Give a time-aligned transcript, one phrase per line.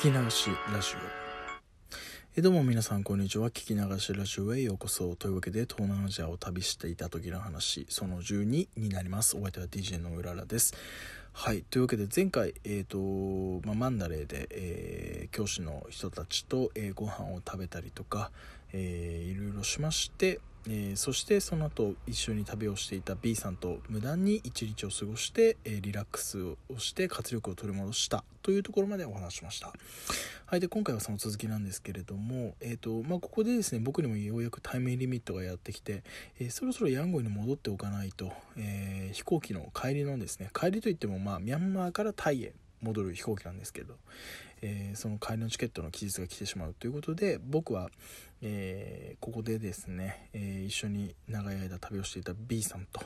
[0.00, 0.98] 聞き流しラジオ。
[2.34, 3.50] えどうも皆さんこんにちは。
[3.50, 5.14] 聞き流しラジオへようこそ。
[5.14, 7.84] というわけで東南アジアを旅していた時の話。
[7.90, 9.36] その12になります。
[9.36, 10.72] お相手は DJ のうららです。
[11.34, 11.60] はい。
[11.68, 18.30] というわけで前回えっ、ー、と、まあ、マンダレーで、えー、教師の人たちと、えー、ご飯を食べたりとか、
[18.72, 29.72] えー、いろいろしましてえー、そしてその後一緒に旅をしていた B さんと無断に一日を過ごして、えー、リラックスをして活力を取り戻したというところまでお話しました。
[30.46, 36.02] はいで今回はその続きなんですけれども、えーとまあ、ここでですね僕にもようやくタイムリミットがやってきて、
[36.40, 42.52] えー、そろそろヤンゴンに戻っておかないと、え飛行機の帰りのですね帰りといってもまあミャンマーからタイへ
[42.82, 43.94] 戻る飛行機なんですけど、
[44.62, 47.90] えー、その帰りのチケットの期日が来てしまうということで僕は、
[48.42, 53.00] えー、ここでですね、えー、一緒に長い間旅をしていた B さんと、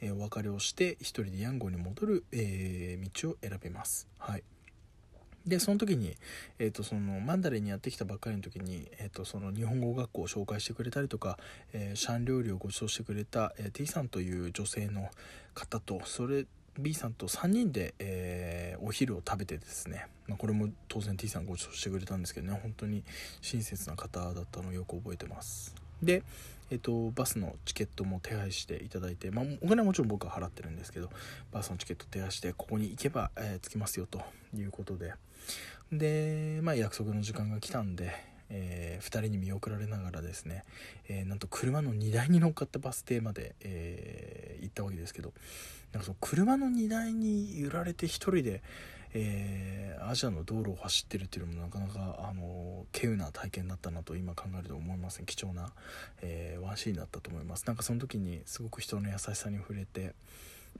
[0.00, 4.06] えお別れをして一人でヤンゴンに戻る、え道を選びます。
[4.18, 4.44] はい
[5.48, 6.14] でその時に、
[6.58, 11.38] えーと、そのマンダレにやってきたばっかりの時に、えーと、その日本語学校を紹介してくれたりとか、
[11.72, 15.08] えー、シャン料理をご馳走してくれた、えー、T さんという女性の
[15.54, 16.44] 方とそれ
[16.78, 23.02] B さんと3人で、えー、お昼を食べてですね、まあ、これも当然 T さんご馳走してくれたんですけどね本当に
[23.42, 25.74] 親切な方だったのをよく覚えてます。
[26.02, 26.22] で、
[26.70, 31.10] えーと、バスのチケットも手配していただいて、まあ、お金はもちろん僕は払ってるんですけど
[31.50, 34.20] バスのチケット手配してここに行けば、えー、着きますよと
[34.56, 35.14] いうことで。
[35.90, 38.12] で、まあ、約束の時間が来たんで
[38.50, 40.64] えー、2人に見送られながらですね、
[41.08, 45.32] えー、なんと車の荷台に乗っかったバス停まで、えー、行ったわけですけど
[45.92, 48.62] なんかそ車の荷台に揺られて1人で、
[49.14, 55.26] えアジアの道路を走ってるっていうのもなかなか、あの稀有な体験だったなと今考えると思いません。
[55.26, 55.72] 貴重な、
[56.20, 57.64] えワンシーンだったと思います。
[57.64, 60.14] なんかその時にすごく人の優しさに触れて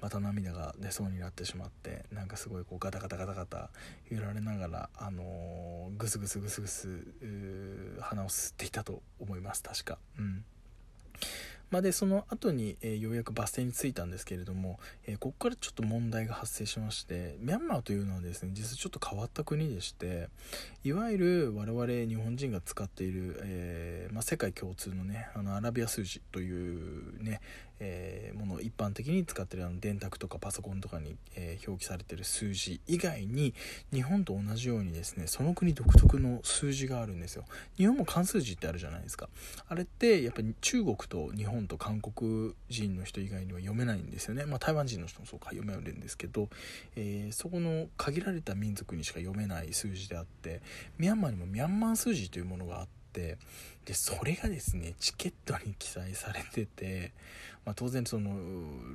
[0.00, 3.70] また涙が出そうになってしまってなんかすごいこうガタガタガタガタ
[4.10, 6.88] 揺られながら、あのー、グスグスグスグス
[8.00, 9.98] 鼻を吸っていたと思います確か。
[10.18, 10.44] うん
[11.70, 20.28] まあ、でその後に、えー、ようやくバス停に着いたんですけれども、えー、ここからちょっと問題が発生しましてミャンマーというのはですね実はちょっと変わった国でして
[20.82, 27.40] いわゆる我々日本人が使っている、えー、まあ、世界共通のねあのアラビア数字というね、
[27.80, 33.52] えもの一般的に使ってるあの電卓とかパソコンとかに、え表記されてる数字以外に
[33.92, 37.44] 日本と同じようにですねその国独特の数字があるんですよ。
[37.76, 39.28] 日本も漢数字ってあるじゃないですか。
[39.68, 46.48] あれってやっぱり中国と日本本と韓国人の人以外には読めないんですよね、まあ、台湾人の人もそうか読めるんですけど、
[46.96, 50.62] えー、そこの限られた民族にしか読めない数字であって
[50.98, 53.38] ミャンマーにもミャンマー数字というものがあってで
[53.92, 57.12] それがですねチケットに記載されてて、
[57.64, 58.30] まあ、当然その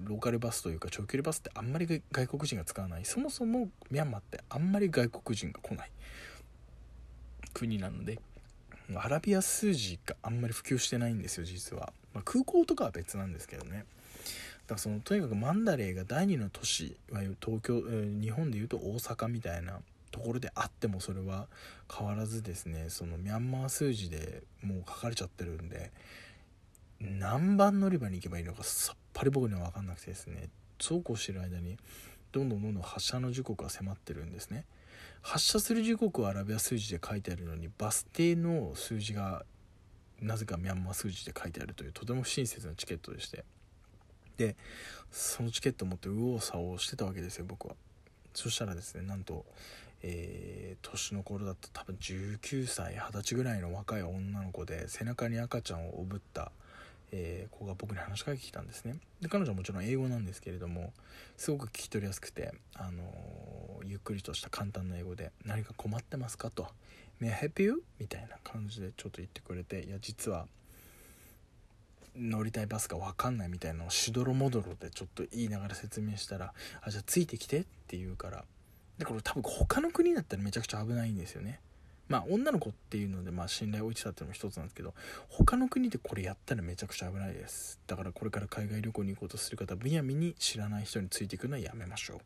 [0.04, 3.06] ローカルバスというか長距離バスってあんまり外国人が使わない。
[3.06, 5.92] そもそもミャンマーってあんまり外国人が来ない。
[7.54, 8.20] 国なので
[8.96, 13.86] アラビア数字があんまり普及してないんですよ実は、まあ、空港とかは別なんですけどね。
[14.68, 16.96] だからそのとにかくマンダレーが第2の都市
[17.42, 17.82] 東京、
[18.22, 19.82] 日本でいうと大阪みたいな
[20.14, 21.48] ところであってもそれは
[21.92, 25.92] 変わらずですねそのミャンマー数字でもう書かれちゃってるんで
[27.02, 31.78] 何番乗り場に行けばいいのかさっぱり僕には分かんなくてですねそうこうしてる間に
[32.32, 34.66] どんどんどんどん発車の時刻が迫ってるんですね。
[35.22, 39.46] 発車する時刻はアラビア数字で書いてあるのにバス停の数字が
[40.20, 43.46] なぜかミャンマー数字で書いてあるというとても不親切なチケットでして。
[44.36, 44.56] で
[45.12, 47.76] そのチケットを持って右往左往してたわけですよ僕は。
[48.34, 49.46] そしたらですねなんと
[50.04, 56.52] えー、年の頃だと多分19歳20歳ぐらいの若い女の子で背中に赤ちゃんをおぶった
[57.16, 60.92] えー、子が僕に話しかけてきたんですねで彼女はもちろん英語なんですけれども
[61.38, 66.68] すごく聞き取りやすくて、あのー、ゆっくりとした簡単な英語で「何か困ってますか?」と
[67.22, 70.48] 「May I help you?」みたいな感じでちょっと言ってくれていや実は
[72.16, 78.46] 乗りたいバスが分かんないみたいなのをしどろもどろでちょっと言いながら説明したら「あじゃあついてきて」って言うから
[78.98, 81.60] でこれ多分他の国だったらめちゃくちゃ危ないんですよね。
[82.10, 84.94] まあ女の子っていうのでまあ信頼を置いてたっていうのも一つなんですけど
[85.30, 87.80] 他の国でこれやったらめちゃくちゃ危ないです。
[87.88, 92.22] だからこれから海外旅行に行こうとする方むやみに知らない人についていくのはやめましょ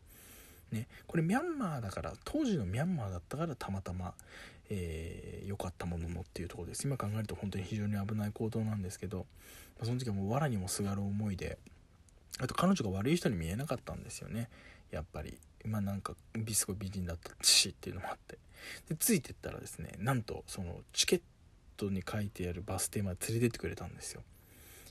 [0.71, 0.75] う。
[0.75, 0.87] ね。
[1.05, 4.13] これミャンマーだから当時のミャンマーだったからたまたま
[4.69, 6.83] 良、えー、かったもののっていうところです。
[6.85, 9.25] 今考えると本当に非常に危ない行動なんですけど、
[9.77, 11.57] まあ、その時はもう藁にもすがる思いで
[12.39, 14.49] あと彼女が悪い人に見えなかったんですよね。
[14.91, 16.13] やっぱりまあなんか
[16.53, 18.37] すごい美人だったしっていうのもあって。
[18.89, 21.21] でついてったらですねなんとそのチケッ
[21.77, 24.23] トに書いてあるバス停まで連れてってくれたんですよ。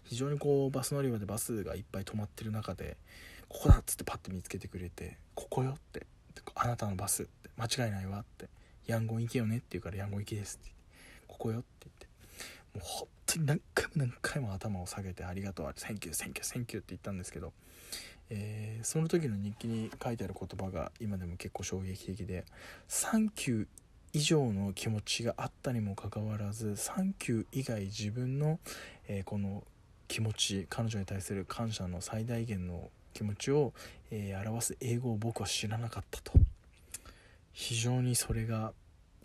[0.04, 2.96] 非常にこうバス乗り場でバスがいっぱい止まってる中で
[3.48, 6.06] 「ここだ」っつってパッて見つけてくれて「ここよ」って
[6.54, 8.48] 「あなたのバス」って「間違いないわ」って
[8.86, 10.70] ヤンゴン行けよねって言うからヤンゴン行けですって
[11.26, 12.06] ここよって言って
[12.78, 17.52] もう本当に何回も何回も頭を下げてありがとう thank you thank you thank you って言ったんですけど、
[18.30, 22.44] えー、その時の日記に書いてある言葉が今でも結構衝撃的で
[22.88, 23.66] 「サンキュー
[24.12, 28.58] 以上の気持ちがあったにもかかわらず「サンキュー」以外自分の、
[29.08, 29.64] えー、この
[30.08, 33.72] 気持ち彼女に対する感謝の最大限の気持ちを、
[34.10, 36.32] えー、表す英語を僕は知らなかったと。
[37.52, 38.74] 非常にそれが、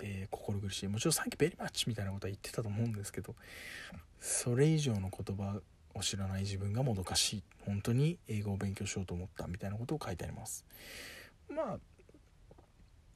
[0.01, 0.87] えー、心苦しい。
[0.87, 3.35] もちろん「サンキューベリーマッチ」みたいなことは言ってたと思うんですけど
[4.21, 5.61] それ以上の言葉
[5.95, 7.43] を知らない自分がもどかしい。
[7.65, 10.65] 本当に英語を勉強しようと思ったみたいなことを書いてあります。
[11.49, 11.79] まあ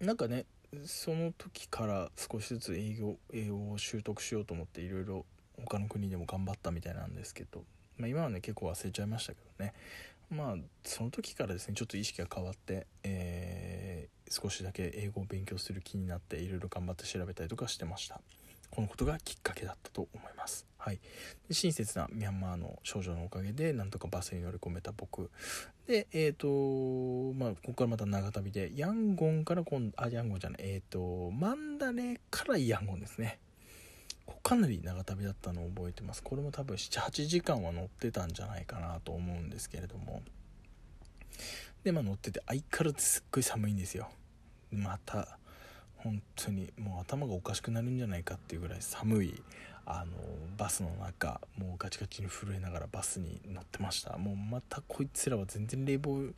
[0.04, 0.46] なんかね
[0.86, 5.26] その時から少しずつ英語英語を習得しようと思っていろいろ
[5.58, 7.64] 他の国でも頑張ったみたいなんですけど、
[7.98, 9.74] まあ、今はね結構忘れちゃいましたけどね。
[10.30, 18.20] まあその時からですねちょっと意識が変わって、えー、少しだけ英語を勉強する気になっていろいろ頑張って調べたりとかしてました。
[18.72, 20.66] このことがきっかけだったと思います。
[20.86, 21.00] はい。
[21.48, 25.32] で親切なミャンマーの少女のおかげでなんとかバスに乗り込めた僕。
[25.88, 33.40] でえっ、ー、とまあここからまた長旅でヤンゴンから今度あヤンゴンじゃないえっ、ー、とマンダレからヤンゴンですね。
[34.44, 36.22] かなり長旅だったのを覚えてます。
[36.22, 40.22] これも多分78時間は乗ってたんじゃないかなと思うんですけれども。
[41.84, 44.08] でまあ乗ってて相変わらずすっごい寒いんですよ。
[44.72, 45.40] また
[45.98, 49.42] 本当にもう頭がおかしくなるんじゃないかっていうぐらい寒い
[49.86, 50.14] あの
[50.58, 54.18] バスの中もうガチガチに震えながらバスに乗ってました。
[54.18, 56.34] もうまたこいつらは全然冷房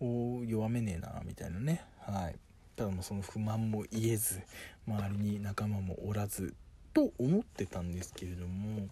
[0.00, 1.84] を弱めねえなみたいなね。
[2.00, 2.36] はい。
[2.76, 4.42] ただもうその不満も言えず
[4.86, 6.54] 周りに仲間もおらず
[6.92, 8.88] と思ってたんですけれども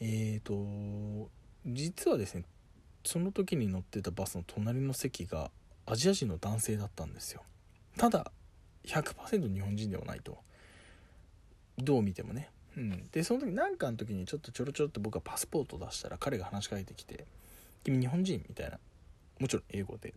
[0.00, 1.28] えーと
[1.66, 2.44] 実はですね
[3.04, 5.50] その時に乗ってたバスの隣の席が
[5.86, 7.42] アジア人の男性だったんですよ。
[7.96, 8.30] ただ
[8.86, 10.38] 100%日本人ではないと。
[11.78, 12.50] どう見てもね。
[13.12, 17.26] でその時なんかの時にちょっとちょろちょろって僕がパスポート出したら彼が話しかけてきて
[17.84, 18.78] 「君日本人?」みたいな。
[19.38, 20.12] もちろん英語で。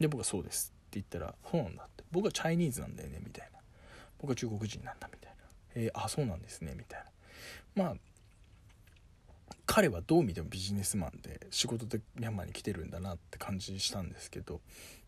[0.00, 3.58] で僕は「そうです」って言ったら「そうなんだ」って僕はチャイニーズなんだよねみたいな
[4.18, 5.36] 僕は中国人なんだみたいな
[5.76, 7.04] えー、あそうなんですねみたい
[7.76, 7.84] な。
[7.84, 7.96] まあ
[9.74, 14.60] 彼はどう見てもビジネスマンで仕事でミャンマーに来てるんだなって感じしたんですけど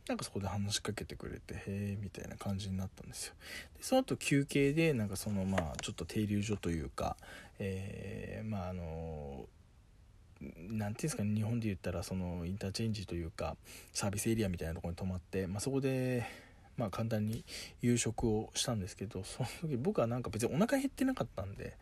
[0.09, 3.35] なんかそこで話しかけてくれてへえみたいな感じになったんですよ。
[3.77, 7.17] でその後休憩でなんかそのまあちょっと停留所というか
[7.61, 9.47] えー、まああの
[10.41, 13.57] 何て言うんですかね日本で言ったらそのインターチェンジというか
[13.93, 16.27] サービスエリアみたいなとこに泊まって、まあ、そこで
[16.77, 17.45] まあ簡単に
[17.83, 21.77] 夕食をしたんですけどその時僕はなんか別にお腹減ってなかったんで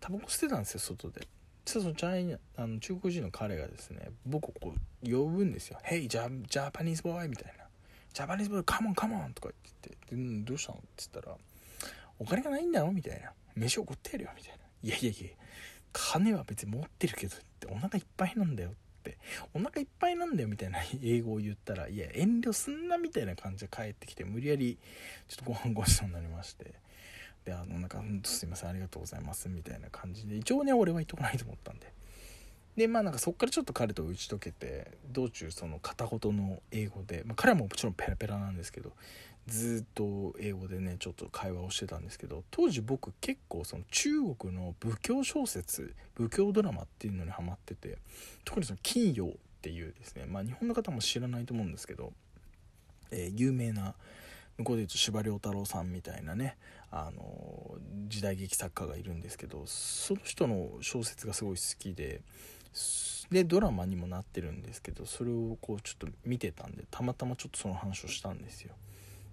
[0.00, 1.28] タバコ捨てたんですよ外で。
[1.68, 7.64] そのチャイあの中国人の彼がですね僕をこう呼ぶんですよ「Hey ジャジャパニーズボーイ」みたいな
[8.12, 11.36] 「ジャパニーズボーイカモンカモン」とか言ってて「でどうしたの?」って言ったら
[12.18, 15.36] 「お金がないんだろ?」みたいな「飯を食ってやるよ」みたいな「いやいやいや
[15.92, 18.78] 金は別に持ってるけど」ってお腹いっぱいなんだよって。
[19.54, 20.48] お腹いっぱいなんだよ？
[20.48, 24.76] みたいな 英語を言ったらいや遠慮すんなみたいな感じで帰ってきて無理やり
[25.28, 26.74] ちょっとご飯ごちそうになりまして。
[27.48, 31.92] であのなんか「んすいませんありがとうございます」みたいな感じで一応ね俺は言っとかないと思ったんで。
[32.76, 38.92] でまあなんかそっからちょっと彼と打ち解けて道中その片言の英語で、まあ、彼ももちろんペラペラなんですけど
[39.48, 47.98] ずっと英語でねちょっと会話をしてたんですけど当時僕結構その中国の仏教小説仏教ドラマっていうのにハマってて
[48.44, 52.12] 特にその金曜っていうですねまあ日本の方も知らないと思うんですけど、
[53.10, 53.94] えー、有名な
[54.58, 56.56] 向こうで言うと司馬太郎さんみたいなね
[56.90, 57.76] あの
[58.08, 62.22] 時代劇作家がいるんですけどその人の小説がすごい好きで
[63.30, 68.74] でドラマにもなってるんですけどそれをこうちょっと見てたんでたまたまちょっとその話をしたんですよ。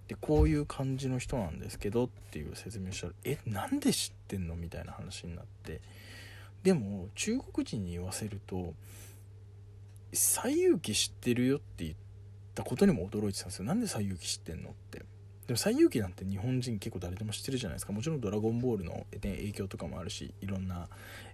[0.08, 5.80] でこういう感じの人なんですけどっていう説明したら「えなんで知ってんの?」みたいな話になって
[6.62, 8.74] でも中国人に言わせると
[10.12, 11.96] 「西遊記知ってるよ」って言っ
[12.54, 15.02] たことにも驚いてたんですよなんで西遊記知ってんのって
[15.46, 17.92] でも西遊記なんて日本人結構誰でも知ってるじゃないですか。
[17.92, 20.88] もちろん「ドラゴンボール」の、影響とかもあるしいろんな、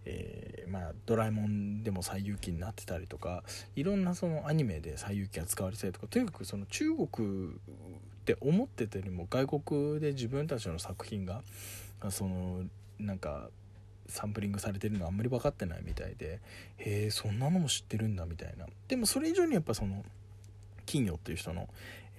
[0.04, 3.42] えー、まあ、ドラえもんでも西遊記になってたりとか
[3.74, 11.42] いろんなそのアニメで西遊記が使われてたりとかとにかくその中国って思ってたよりも外国で自分たちの作品が
[12.10, 12.64] その
[12.98, 13.50] なんか
[14.08, 16.40] サンプリングされてるのあんまり分かってないみたいで
[16.76, 18.66] へえそんなのも知ってるんだみたいな。
[18.88, 20.04] でもそれ以上にやっぱその
[20.92, 21.70] 金魚っていう人の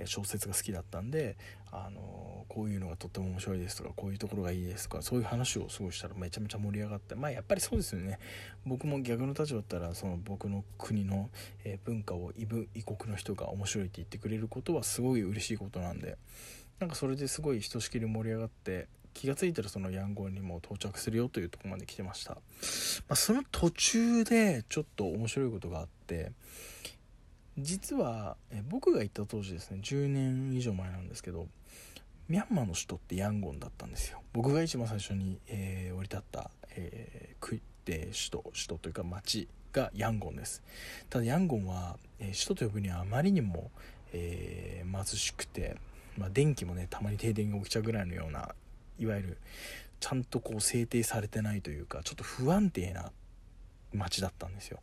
[0.06, 1.38] 小説が好きだったんで、
[1.72, 8.18] あのこういうのがとっても面白いですとかこういうところがいいですとかそういう話をすごいしたらめちゃめちゃ盛り上がってまあやっぱりそうですよね。
[8.66, 11.30] 僕も逆の立場だったらその僕の国の、
[11.64, 16.18] え文化を異国の人が面白いって言ってくれることはすごい嬉しいことなんで
[16.80, 22.40] なんかそれですごいひとしきり盛り上がって気が付いたらそのヤンゴンにも到着するよというとこまで来てました、ま
[23.10, 26.32] あ、その途中でちょっと面白いことがあって
[27.58, 28.36] 実は
[28.70, 31.48] 僕が行った当時ですね10年以上前なんですけど
[32.30, 34.22] ミャンマーの首都ってヤンゴンだったんですよ。
[34.32, 37.62] 僕が一番最初に、えー、降り立った、えー、首
[38.32, 40.64] 都首都というか町がヤンゴンです。
[41.10, 43.72] ただヤンゴンは、えー、首都と呼ぶにはあまりにも、
[44.14, 45.76] えー、貧しくて、
[46.18, 48.56] まあ、電気もねたまに停電が起きちゃうぐらいのような
[48.98, 49.38] いわゆる
[50.00, 53.12] ちゃんとこう制定されてないというかちょっと不安定な
[53.94, 54.80] 街だったんですよ。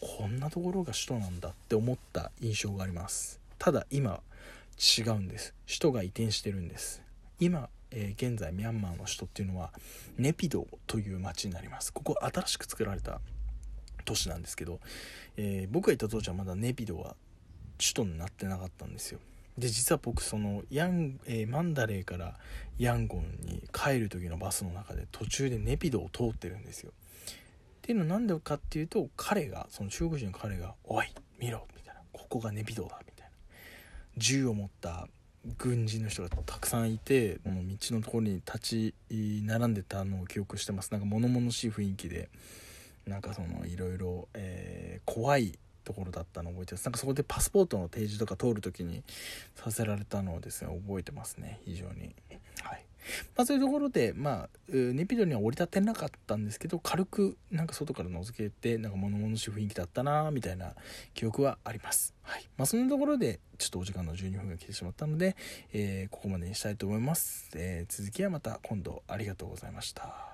[0.00, 3.40] こんなところが首都なんだって思った印象があります。
[3.58, 4.20] ただ今
[4.98, 5.54] 違うんです。
[5.66, 7.02] 首都が移転してるんです。
[7.40, 9.72] 今、えー、現在ミャンマーの首都っていうのは
[10.18, 11.92] ネピドという町になります。
[11.92, 13.20] ここ新しく作られた
[14.04, 14.80] 都市なんですけど、
[15.36, 17.16] えー、僕が行った当時はまだネピドは
[17.78, 19.20] 首都になってなかったんですよ。
[19.56, 22.34] で実は僕そのヤン、えー、マンダレーから
[22.76, 26.92] ヤンゴンに帰る時のバスの中で途中でネピドを通ってるんですよ。
[27.84, 31.06] っていうのは何でかっていうと彼がその中国人の彼が「おい
[31.38, 33.32] 見ろ」みたいな「ここがネピドだ」みたいな。
[34.16, 35.06] 銃を持った
[35.58, 40.92] 軍人の人がたくさんいてこの道のところに立ち並んでたのを記憶してます。
[40.92, 42.30] なんか物々しい雰囲気で
[43.04, 44.28] なんかそのいろいろ、
[45.04, 46.84] 怖いところだったのを覚えてます。
[46.86, 49.02] なんかそこでパスポートの提示とか通る時に
[49.56, 51.60] させられたのをですね覚えてますね。
[51.66, 52.14] 非常に。
[53.36, 60.74] まあそういうところでまあネピドには降り立ってなかったんですけど軽くなんか外から覗けてなんか物々しい雰囲気だったなみたいな
[61.14, 62.14] 記憶はあります。
[62.22, 62.48] はい。
[62.56, 65.36] まあそんなところでちょっとお時間の12分が来てしまったので、
[65.72, 69.02] えー、ここまでにしたいと思います、えー、続きはまた今度。
[69.06, 70.33] ありがとうございました。